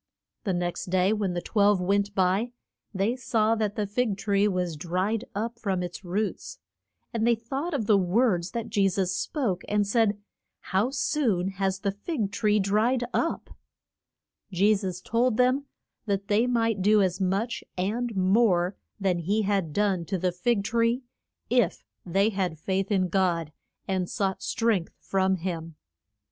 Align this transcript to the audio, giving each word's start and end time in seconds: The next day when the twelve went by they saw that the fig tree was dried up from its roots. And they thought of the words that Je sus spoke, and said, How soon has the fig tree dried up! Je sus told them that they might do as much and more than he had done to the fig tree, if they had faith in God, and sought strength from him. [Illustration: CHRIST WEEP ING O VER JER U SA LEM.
The 0.45 0.53
next 0.53 0.85
day 0.89 1.13
when 1.13 1.33
the 1.33 1.43
twelve 1.43 1.79
went 1.79 2.15
by 2.15 2.53
they 2.91 3.15
saw 3.15 3.53
that 3.53 3.75
the 3.75 3.85
fig 3.85 4.17
tree 4.17 4.47
was 4.47 4.75
dried 4.75 5.25
up 5.35 5.59
from 5.59 5.83
its 5.83 6.03
roots. 6.03 6.57
And 7.13 7.27
they 7.27 7.35
thought 7.35 7.75
of 7.75 7.85
the 7.85 7.99
words 7.99 8.49
that 8.49 8.67
Je 8.71 8.89
sus 8.89 9.11
spoke, 9.13 9.61
and 9.69 9.85
said, 9.85 10.19
How 10.61 10.89
soon 10.89 11.49
has 11.49 11.81
the 11.81 11.91
fig 11.91 12.31
tree 12.31 12.59
dried 12.59 13.03
up! 13.13 13.51
Je 14.51 14.73
sus 14.73 15.01
told 15.01 15.37
them 15.37 15.65
that 16.07 16.29
they 16.29 16.47
might 16.47 16.81
do 16.81 17.03
as 17.03 17.21
much 17.21 17.63
and 17.77 18.15
more 18.15 18.75
than 18.99 19.19
he 19.19 19.43
had 19.43 19.71
done 19.71 20.03
to 20.05 20.17
the 20.17 20.31
fig 20.31 20.63
tree, 20.63 21.03
if 21.47 21.83
they 22.03 22.29
had 22.29 22.57
faith 22.57 22.89
in 22.91 23.07
God, 23.07 23.51
and 23.87 24.09
sought 24.09 24.41
strength 24.41 24.95
from 24.99 25.35
him. 25.35 25.35
[Illustration: 25.37 25.37
CHRIST 25.37 25.37
WEEP 25.37 25.49
ING 25.51 25.57
O 25.57 25.57
VER 25.57 25.57
JER 25.57 25.57
U 25.57 25.61
SA 25.61 25.61
LEM. 25.61 25.75